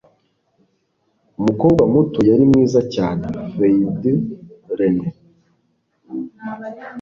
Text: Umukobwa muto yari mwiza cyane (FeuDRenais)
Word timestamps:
Umukobwa 1.39 1.81
muto 1.93 2.19
yari 2.29 2.43
mwiza 2.49 2.81
cyane 2.95 3.23
(FeuDRenais) 3.55 5.15